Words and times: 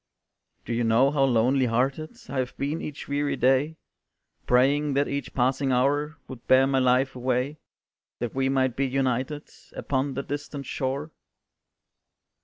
"Do 0.65 0.73
you 0.73 0.83
know 0.83 1.11
how 1.11 1.25
lonely 1.25 1.67
hearted 1.67 2.17
I 2.27 2.39
have 2.39 2.57
been 2.57 2.81
each 2.81 3.07
weary 3.07 3.35
day, 3.35 3.77
Praying 4.47 4.95
that 4.95 5.07
each 5.07 5.31
passing 5.35 5.71
hour 5.71 6.17
Would 6.27 6.47
bear 6.47 6.65
my 6.65 6.79
life 6.79 7.15
away, 7.15 7.59
That 8.17 8.33
we 8.33 8.49
might 8.49 8.75
be 8.75 8.87
united 8.87 9.49
Upon 9.73 10.15
that 10.15 10.27
distant 10.27 10.65
shore?" 10.65 11.11